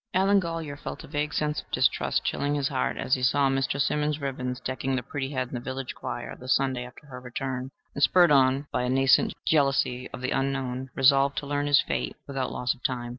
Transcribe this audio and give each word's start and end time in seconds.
Allen 0.15 0.41
Golyer 0.41 0.79
felt 0.79 1.03
a 1.03 1.07
vague 1.07 1.31
sense 1.31 1.61
of 1.61 1.69
distrust 1.69 2.23
chilling 2.23 2.55
his 2.55 2.69
heart 2.69 2.97
as 2.97 3.13
he 3.13 3.21
saw 3.21 3.49
Mr. 3.51 3.79
Simmons' 3.79 4.19
ribbons 4.19 4.59
decking 4.59 4.95
the 4.95 5.03
pretty 5.03 5.29
head 5.29 5.49
in 5.49 5.53
the 5.53 5.59
village 5.59 5.93
choir 5.93 6.35
the 6.35 6.47
Sunday 6.47 6.83
after 6.83 7.05
her 7.05 7.19
return, 7.21 7.69
and, 7.93 8.01
spurred 8.01 8.31
on 8.31 8.65
by 8.71 8.81
a 8.81 8.89
nascent 8.89 9.35
jealousy 9.45 10.09
of 10.09 10.21
the 10.21 10.31
unknown, 10.31 10.89
resolved 10.95 11.37
to 11.37 11.45
learn 11.45 11.67
his 11.67 11.81
fate 11.83 12.15
without 12.25 12.51
loss 12.51 12.73
of 12.73 12.83
time. 12.83 13.09